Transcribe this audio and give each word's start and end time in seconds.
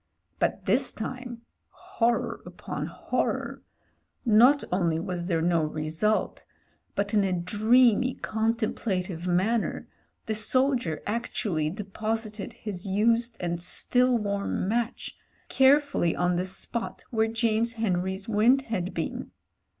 But 0.39 0.65
this 0.65 0.91
time— 0.91 1.43
^horror 1.99 2.43
upon 2.43 2.87
horror— 2.87 3.61
not 4.41 4.63
only 4.71 4.97
was 4.97 5.27
there 5.27 5.43
no 5.43 5.63
result, 5.63 6.43
but 6.95 7.13
in 7.13 7.23
a 7.23 7.31
dreamy, 7.31 8.15
contem 8.15 8.73
plative 8.73 9.27
manner 9.27 9.87
the 10.25 10.33
soldier 10.33 11.03
actually 11.05 11.69
deposited 11.69 12.53
his 12.53 12.87
used 12.87 13.37
and 13.39 13.61
still 13.61 14.17
warm 14.17 14.67
match 14.67 15.15
carefully 15.49 16.15
on 16.15 16.35
the 16.35 16.45
spot 16.45 17.03
where 17.11 17.27
James 17.27 17.73
Henry's 17.73 18.27
wind 18.27 18.63
had 18.73 18.95
been. 18.95 19.29